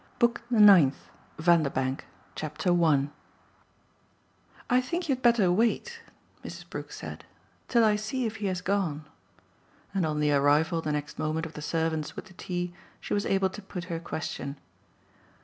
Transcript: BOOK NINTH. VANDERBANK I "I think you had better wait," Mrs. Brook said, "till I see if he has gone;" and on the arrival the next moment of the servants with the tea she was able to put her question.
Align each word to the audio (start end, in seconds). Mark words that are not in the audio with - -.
BOOK 0.17 0.41
NINTH. 0.49 1.11
VANDERBANK 1.37 2.05
I 2.41 3.09
"I 4.71 4.81
think 4.81 5.07
you 5.07 5.13
had 5.13 5.21
better 5.21 5.51
wait," 5.51 6.01
Mrs. 6.43 6.67
Brook 6.67 6.91
said, 6.91 7.23
"till 7.67 7.83
I 7.85 7.97
see 7.97 8.25
if 8.25 8.37
he 8.37 8.47
has 8.47 8.61
gone;" 8.61 9.05
and 9.93 10.03
on 10.03 10.19
the 10.19 10.31
arrival 10.31 10.81
the 10.81 10.91
next 10.91 11.19
moment 11.19 11.45
of 11.45 11.53
the 11.53 11.61
servants 11.61 12.15
with 12.15 12.25
the 12.25 12.33
tea 12.33 12.73
she 12.99 13.13
was 13.13 13.27
able 13.27 13.51
to 13.51 13.61
put 13.61 13.83
her 13.93 13.99
question. 13.99 14.57